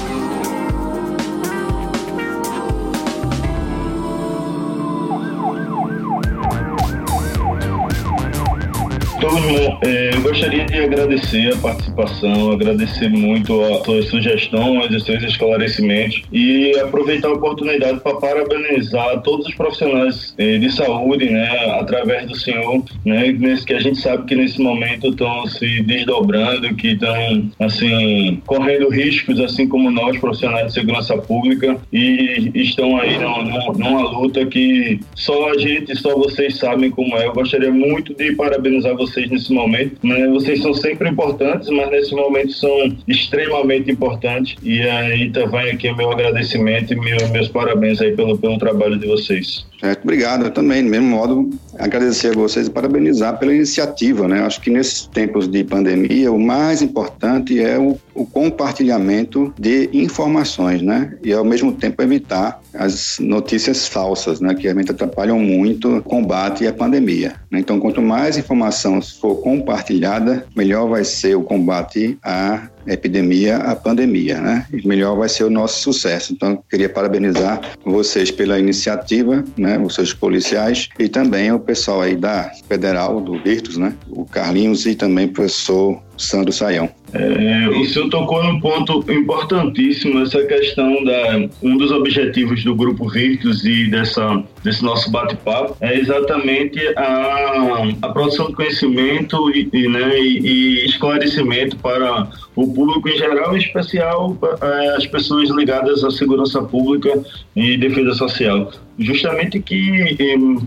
[9.47, 15.23] Turma, é, eu gostaria de agradecer a participação, agradecer muito as suas sugestões, os seus
[15.23, 22.27] esclarecimentos e aproveitar a oportunidade para parabenizar todos os profissionais é, de saúde, né, através
[22.27, 23.33] do senhor, né,
[23.65, 29.39] que a gente sabe que nesse momento estão se desdobrando, que estão, assim, correndo riscos,
[29.39, 35.51] assim como nós, profissionais de segurança pública, e estão aí numa, numa luta que só
[35.51, 37.27] a gente, só vocês sabem como é.
[37.27, 39.95] Eu gostaria muito de parabenizar vocês nesse momento.
[40.03, 40.27] Né?
[40.27, 44.55] Vocês são sempre importantes, mas nesse momento são extremamente importantes.
[44.61, 48.57] E aí tá, vai aqui o meu agradecimento e meu, meus parabéns aí pelo, pelo
[48.57, 49.65] trabalho de vocês.
[49.79, 50.45] Certo, obrigado.
[50.45, 54.27] Eu também, do mesmo modo, agradecer a vocês e parabenizar pela iniciativa.
[54.27, 54.41] Né?
[54.41, 60.81] Acho que nesses tempos de pandemia, o mais importante é o, o compartilhamento de informações,
[60.81, 61.17] né?
[61.23, 64.53] E ao mesmo tempo evitar as notícias falsas, né?
[64.55, 67.35] Que realmente atrapalham muito o combate à pandemia.
[67.51, 67.59] Né?
[67.59, 74.39] Então, quanto mais informação for compartilhada, melhor vai ser o combate à epidemia à pandemia,
[74.39, 74.65] né?
[74.71, 76.33] E melhor vai ser o nosso sucesso.
[76.33, 79.77] Então, queria parabenizar vocês pela iniciativa, né?
[79.77, 83.93] Os seus policiais e também o pessoal aí da Federal, do Virtus, né?
[84.09, 86.89] O Carlinhos e também o professor Sandro Saião.
[87.13, 93.07] É, o senhor tocou num ponto importantíssimo, essa questão da um dos objetivos do grupo
[93.07, 99.87] Virtus e dessa desse nosso bate-papo é exatamente a, a produção de conhecimento e, e,
[99.87, 106.03] né, e, e esclarecimento para o público em geral, em especial é, as pessoas ligadas
[106.03, 107.23] à segurança pública
[107.55, 110.15] e defesa social justamente que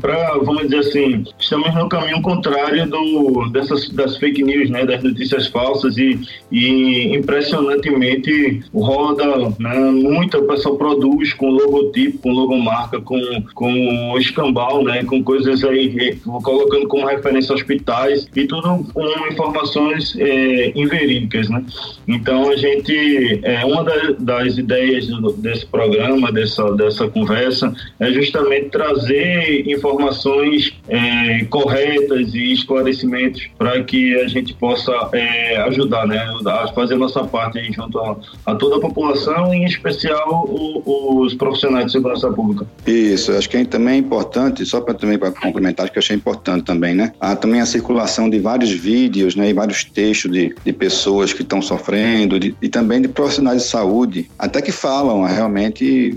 [0.01, 5.03] para vamos dizer assim estamos no caminho contrário do dessas das fake news né das
[5.03, 13.01] notícias falsas e, e impressionantemente roda né, muito o pessoal produz com logotipo com logomarca
[13.01, 13.21] com
[13.55, 20.73] com escambau né com coisas aí colocando como referência hospitais e tudo com informações é,
[20.75, 21.65] inverídicas né.
[22.07, 28.71] Então a gente é uma das, das ideias desse programa dessa dessa conversa é justamente
[28.71, 36.69] trazer informações é, corretas e esclarecimentos para que a gente possa é, ajudar, né, a
[36.69, 41.87] fazer a nossa parte junto a, a, toda a população, em especial o, os profissionais
[41.87, 42.67] de segurança pública.
[42.87, 46.65] Isso, acho que também é importante, só para também para complementar, acho que achei importante
[46.65, 47.13] também, né?
[47.21, 51.43] Há também a circulação de vários vídeos, né, e vários textos de, de pessoas que
[51.43, 56.17] estão sofrendo, de, e também de profissionais de saúde, até que falam realmente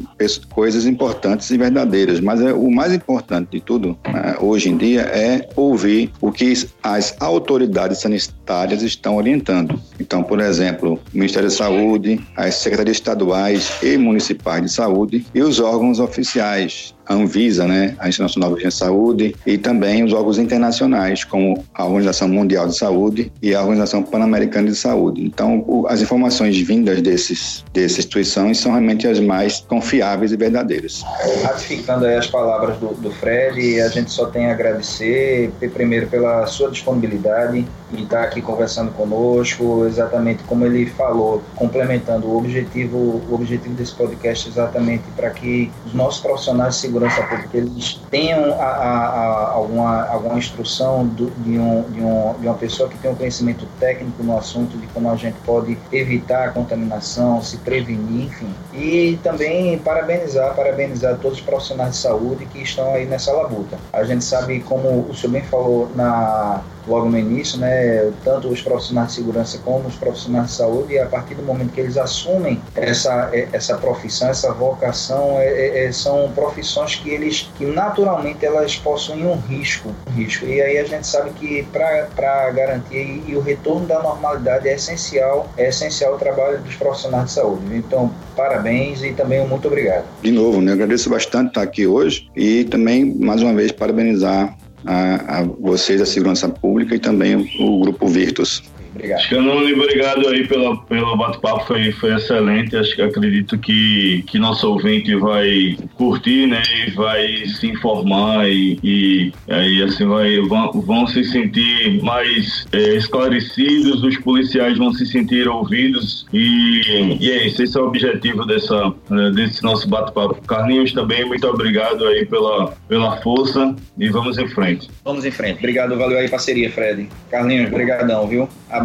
[0.49, 1.92] coisas importantes e verdadeiras.
[2.21, 6.53] Mas é, o mais importante de tudo né, hoje em dia é ouvir o que
[6.81, 9.79] as autoridades sanitárias estão orientando.
[9.99, 15.41] Então, por exemplo, o Ministério da Saúde, as secretarias estaduais e municipais de saúde e
[15.41, 20.37] os órgãos oficiais a Anvisa, né, a Agência Nacional de Saúde, e também os órgãos
[20.37, 25.23] internacionais, como a Organização Mundial de Saúde e a Organização Pan-Americana de Saúde.
[25.23, 31.03] Então, o, as informações vindas desses, dessas instituições são realmente as mais confiáveis e verdadeiras.
[31.43, 36.45] Ratificando aí as palavras do, do Fred, a gente só tem a agradecer, primeiro, pela
[36.45, 37.65] sua disponibilidade
[37.97, 43.93] em estar aqui conversando conosco, exatamente como ele falou, complementando o objetivo, o objetivo desse
[43.93, 49.51] podcast exatamente para que os nossos profissionais de segurança pública eles tenham a, a, a
[49.51, 53.65] alguma, alguma instrução do, de, um, de, um, de uma pessoa que tem um conhecimento
[53.79, 58.53] técnico no assunto de como a gente pode evitar a contaminação, se prevenir, enfim.
[58.73, 63.77] E também parabenizar, parabenizar todos os profissionais de saúde que estão aí nessa labuta.
[63.91, 68.61] A gente sabe, como o senhor bem falou na logo no início, né, tanto os
[68.61, 71.97] profissionais de segurança como os profissionais de saúde, e a partir do momento que eles
[71.97, 77.65] assumem essa, é, essa profissão, essa vocação, é, é, é, são profissões que eles, que
[77.65, 80.45] naturalmente elas possuem um risco, um risco.
[80.45, 85.49] E aí a gente sabe que para garantir e, o retorno da normalidade é essencial,
[85.57, 87.63] é essencial o trabalho dos profissionais de saúde.
[87.75, 90.05] Então, parabéns e também um muito obrigado.
[90.21, 95.39] De novo, né, agradeço bastante estar aqui hoje e também, mais uma vez, parabenizar a,
[95.39, 98.63] a vocês, a segurança pública e também o, o Grupo Virtus.
[98.95, 99.27] Obrigado.
[99.29, 102.75] Canone, obrigado aí pelo, pelo bate-papo, foi, foi excelente.
[102.75, 106.61] Acho que acredito que, que nosso ouvinte vai curtir, né?
[106.85, 112.95] E vai se informar e, e aí assim vai, vão, vão se sentir mais é,
[112.95, 118.45] esclarecidos, os policiais vão se sentir ouvidos e, e é isso, esse é o objetivo
[118.45, 120.41] dessa, né, desse nosso bate-papo.
[120.47, 124.89] Carlinhos também, muito obrigado aí pela, pela força e vamos em frente.
[125.03, 125.57] Vamos em frente.
[125.57, 127.07] Obrigado, valeu aí parceria, Fred.
[127.29, 128.47] Carlinhos, brigadão, viu?
[128.69, 128.82] Abraço.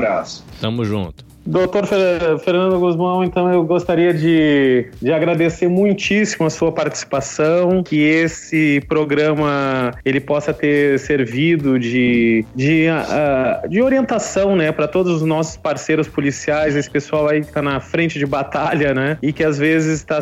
[0.60, 1.24] Tamo junto.
[1.48, 8.82] Doutor Fernando Guzmão, então eu gostaria de, de agradecer muitíssimo a sua participação, que esse
[8.86, 15.56] programa ele possa ter servido de, de, uh, de orientação né, para todos os nossos
[15.56, 19.16] parceiros policiais, esse pessoal aí que está na frente de batalha, né?
[19.22, 20.18] E que às vezes está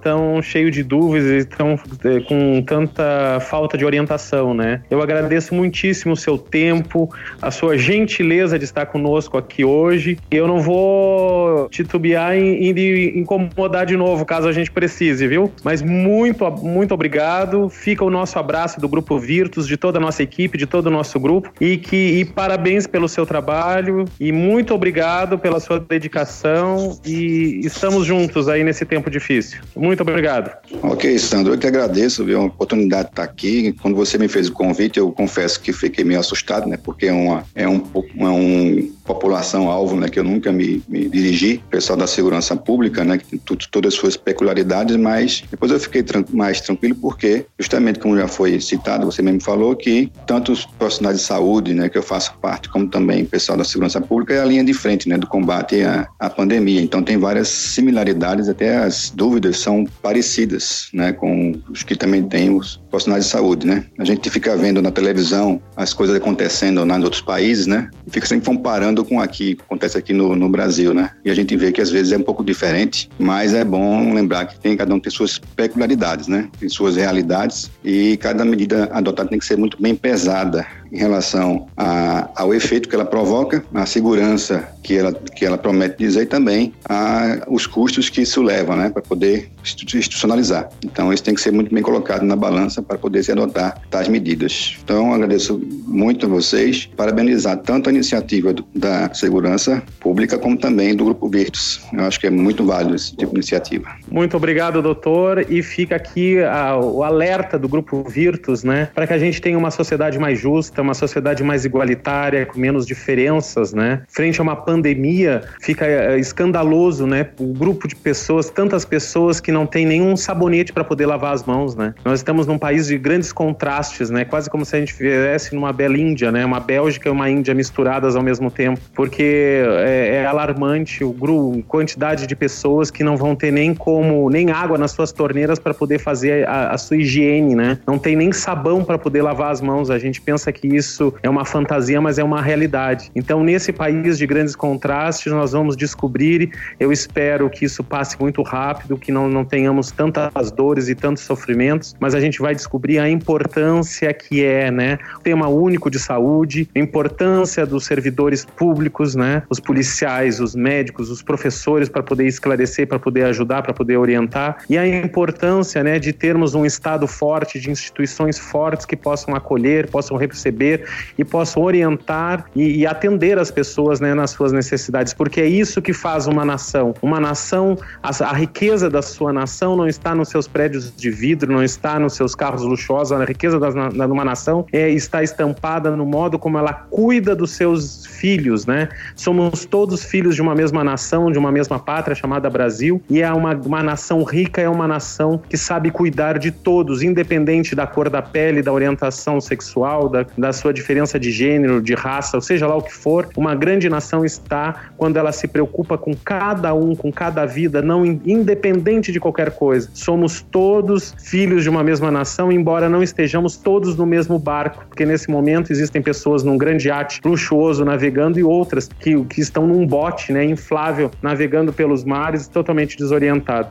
[0.00, 1.72] tão cheio de dúvidas e tão,
[2.04, 4.80] eh, com tanta falta de orientação, né?
[4.88, 10.16] Eu agradeço muitíssimo o seu tempo, a sua gentileza de estar conosco aqui hoje.
[10.30, 15.50] Eu não vou titubear em, em incomodar de novo, caso a gente precise, viu?
[15.64, 17.70] Mas muito, muito obrigado.
[17.70, 20.90] Fica o nosso abraço do Grupo Virtus, de toda a nossa equipe, de todo o
[20.90, 21.50] nosso grupo.
[21.60, 24.04] E, que, e parabéns pelo seu trabalho.
[24.20, 26.98] E muito obrigado pela sua dedicação.
[27.04, 29.60] E estamos juntos aí nesse tempo difícil.
[29.74, 30.52] Muito obrigado.
[30.82, 32.42] Ok, Sandro, eu que agradeço, viu?
[32.42, 33.74] A oportunidade de estar aqui.
[33.80, 36.76] Quando você me fez o convite, eu confesso que fiquei meio assustado, né?
[36.76, 37.82] Porque é, uma, é um,
[38.18, 40.08] é um população-alvo, né?
[40.08, 43.38] Que eu nunca me, me dirigi, pessoal da segurança pública, né, que tem
[43.70, 48.28] todas as suas peculiaridades, mas depois eu fiquei tran mais tranquilo porque, justamente como já
[48.28, 52.34] foi citado, você mesmo falou que tanto os profissionais de saúde, né, que eu faço
[52.40, 55.26] parte, como também o pessoal da segurança pública é a linha de frente, né, do
[55.26, 56.80] combate à, à pandemia.
[56.80, 62.54] Então tem várias similaridades, até as dúvidas são parecidas, né, com os que também têm
[62.54, 63.84] os profissionais de saúde, né.
[63.98, 68.10] A gente fica vendo na televisão as coisas acontecendo lá nos outros países, né, e
[68.10, 71.10] fica sempre comparando com aqui, acontece aqui no, no Brasil, né?
[71.24, 74.46] E a gente vê que às vezes é um pouco diferente, mas é bom lembrar
[74.46, 76.48] que tem, cada um tem suas peculiaridades, né?
[76.58, 81.66] Tem suas realidades e cada medida adotada tem que ser muito bem pesada em relação
[81.76, 86.26] a, ao efeito que ela provoca, a segurança que ela, que ela promete dizer e
[86.26, 90.68] também a, os custos que isso leva, né, para poder institucionalizar.
[90.84, 94.08] Então, isso tem que ser muito bem colocado na balança para poder se adotar tais
[94.08, 94.76] medidas.
[94.84, 100.94] Então, agradeço muito a vocês, parabenizar tanto a iniciativa do, da segurança pública como também
[100.94, 101.80] do Grupo Virtus.
[101.92, 103.88] Eu acho que é muito válido esse tipo de iniciativa.
[104.12, 105.46] Muito obrigado, doutor.
[105.50, 108.90] E fica aqui a, o alerta do Grupo Virtus, né?
[108.94, 112.86] Para que a gente tenha uma sociedade mais justa, uma sociedade mais igualitária, com menos
[112.86, 114.02] diferenças, né?
[114.08, 117.26] Frente a uma pandemia, fica é, escandaloso, né?
[117.40, 121.44] O grupo de pessoas, tantas pessoas que não tem nenhum sabonete para poder lavar as
[121.44, 121.94] mãos, né?
[122.04, 124.26] Nós estamos num país de grandes contrastes, né?
[124.26, 126.44] Quase como se a gente viesse numa bela Índia, né?
[126.44, 131.62] Uma Bélgica e uma Índia misturadas ao mesmo tempo, porque é, é alarmante o grupo,
[131.62, 135.74] quantidade de pessoas que não vão ter nem como nem água nas suas torneiras para
[135.74, 137.78] poder fazer a, a, sua higiene, né?
[137.86, 139.90] Não tem nem sabão para poder lavar as mãos.
[139.90, 143.10] A gente pensa que isso é uma fantasia, mas é uma realidade.
[143.14, 146.50] Então, nesse país de grandes contrastes, nós vamos descobrir.
[146.78, 151.22] Eu espero que isso passe muito rápido, que não, não tenhamos tantas dores e tantos
[151.22, 154.98] sofrimentos, mas a gente vai descobrir a importância que é, né?
[155.16, 159.42] O tema único de saúde, a importância dos servidores públicos, né?
[159.48, 164.58] Os policiais, os médicos, os professores para poder esclarecer, para poder ajudar, para poder orientar
[164.68, 169.90] e a importância, né, de termos um estado forte, de instituições fortes que possam acolher,
[169.90, 170.86] possam receber
[171.18, 175.80] e possam orientar e, e atender as pessoas, né, nas suas necessidades, porque é isso
[175.80, 176.94] que faz uma nação.
[177.02, 181.52] Uma nação, a, a riqueza da sua nação não está nos seus prédios de vidro,
[181.52, 186.06] não está nos seus carros luxuosos, a riqueza de uma nação é, está estampada no
[186.06, 188.88] modo como ela cuida dos seus filhos, né?
[189.16, 193.32] Somos todos filhos de uma mesma nação, de uma mesma pátria chamada Brasil, e é
[193.32, 198.08] uma, uma nação rica, é uma nação que sabe cuidar de todos, independente da cor
[198.08, 202.66] da pele, da orientação sexual, da, da sua diferença de gênero, de raça, ou seja
[202.66, 203.28] lá o que for.
[203.36, 208.04] Uma grande nação está quando ela se preocupa com cada um, com cada vida, não
[208.04, 209.90] independente de qualquer coisa.
[209.94, 215.04] Somos todos filhos de uma mesma nação, embora não estejamos todos no mesmo barco, porque
[215.04, 219.86] nesse momento existem pessoas num grande iate luxuoso navegando e outras que, que estão num
[219.86, 222.96] bote, né, inflável, navegando pelos mares, totalmente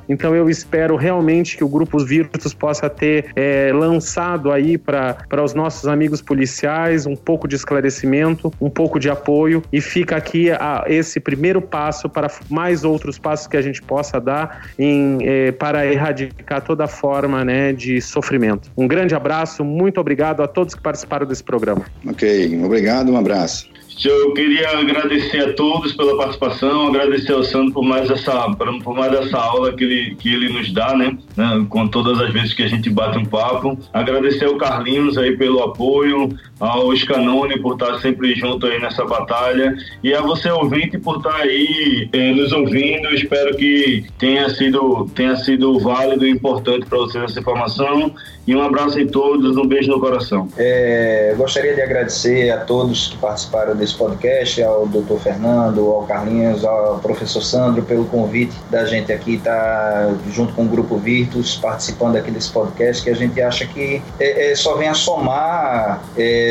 [0.07, 5.53] Então eu espero realmente que o Grupo Virtus possa ter é, lançado aí para os
[5.53, 10.85] nossos amigos policiais um pouco de esclarecimento, um pouco de apoio e fica aqui a,
[10.87, 15.85] esse primeiro passo para mais outros passos que a gente possa dar em, é, para
[15.85, 18.71] erradicar toda forma né, de sofrimento.
[18.77, 21.85] Um grande abraço, muito obrigado a todos que participaram desse programa.
[22.05, 23.69] Ok, obrigado, um abraço.
[24.04, 28.49] Eu queria agradecer a todos pela participação, agradecer ao Sandro por mais essa,
[28.84, 31.18] por mais essa aula que ele, que ele nos dá, né?
[31.38, 31.66] né?
[31.70, 33.78] Com todas as vezes que a gente bate um papo.
[33.93, 36.30] Agradecer ao Carlinhos aí pelo apoio,
[36.62, 41.36] ao Scanone por estar sempre junto aí nessa batalha e a você ouvinte por estar
[41.36, 43.14] aí eh, nos ouvindo.
[43.14, 48.14] Espero que tenha sido, tenha sido válido e importante para vocês essa informação.
[48.47, 50.47] E um abraço em todos, um beijo no coração.
[50.57, 56.66] É, gostaria de agradecer a todos que participaram desse podcast, ao doutor Fernando, ao Carlinhos,
[56.66, 61.55] ao professor Sandro, pelo convite da gente aqui estar tá junto com o Grupo Virtus,
[61.55, 66.01] participando aqui desse podcast, que a gente acha que é, é, só vem a somar,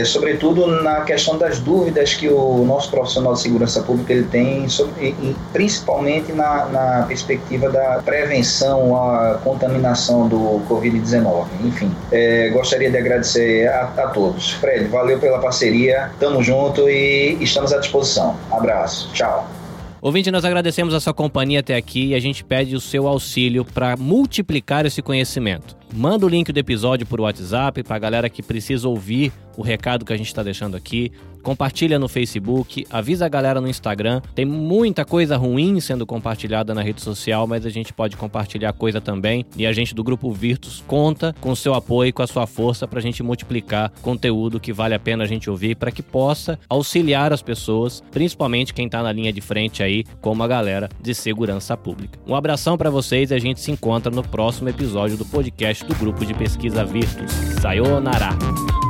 [0.05, 5.09] sobretudo na questão das dúvidas que o nosso profissional de segurança pública ele tem, sobre,
[5.09, 11.47] e, principalmente na, na perspectiva da prevenção à contaminação do Covid-19.
[11.65, 14.53] Enfim, é, gostaria de agradecer a, a todos.
[14.53, 18.37] Fred, valeu pela parceria, tamo junto e estamos à disposição.
[18.51, 19.49] Abraço, tchau.
[20.03, 23.67] Ouvinte, nós agradecemos a sua companhia até aqui e a gente pede o seu auxílio
[23.67, 25.77] para multiplicar esse conhecimento.
[25.93, 29.31] Manda o link do episódio por WhatsApp para a galera que precisa ouvir
[29.61, 31.13] o recado que a gente está deixando aqui.
[31.43, 34.21] Compartilha no Facebook, avisa a galera no Instagram.
[34.35, 39.01] Tem muita coisa ruim sendo compartilhada na rede social, mas a gente pode compartilhar coisa
[39.01, 39.45] também.
[39.57, 42.87] E a gente do Grupo Virtus conta com o seu apoio, com a sua força
[42.87, 46.59] para a gente multiplicar conteúdo que vale a pena a gente ouvir para que possa
[46.69, 51.15] auxiliar as pessoas, principalmente quem está na linha de frente aí, como a galera de
[51.15, 52.19] segurança pública.
[52.27, 55.95] Um abração para vocês e a gente se encontra no próximo episódio do podcast do
[55.95, 57.33] Grupo de Pesquisa Virtus.
[57.63, 58.90] Sayonara!